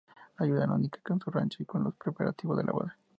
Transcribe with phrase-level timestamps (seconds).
[0.39, 2.97] Ayuda a Única con su rancho y con los preparativos de la boda.